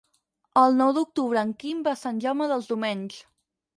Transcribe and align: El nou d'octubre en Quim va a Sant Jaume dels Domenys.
El 0.61 0.77
nou 0.77 0.93
d'octubre 0.95 1.43
en 1.47 1.51
Quim 1.65 1.85
va 1.89 1.93
a 1.93 2.01
Sant 2.07 2.23
Jaume 2.25 2.49
dels 2.53 2.71
Domenys. 2.75 3.21